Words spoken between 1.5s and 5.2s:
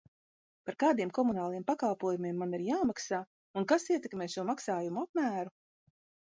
pakalpojumiem man ir jāmaksā un kas ietekmē šo maksājumu